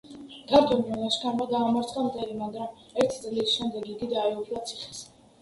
ქართველთა 0.51 0.95
ლაშქარმა 1.01 1.45
დაამარცხა 1.51 2.05
მტერი, 2.07 2.39
მაგრამ 2.41 2.81
ერთი 3.05 3.21
წლის 3.27 3.53
შემდეგ 3.59 3.87
იგი 3.93 4.11
დაეუფლა 4.17 4.65
ციხეს. 4.73 5.05